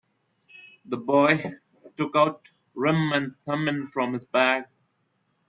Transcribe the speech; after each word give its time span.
The 0.85 0.97
boy 0.97 1.59
took 1.95 2.15
out 2.15 2.41
Urim 2.75 3.11
and 3.13 3.35
Thummim 3.45 3.85
from 3.89 4.13
his 4.13 4.25
bag. 4.25 4.63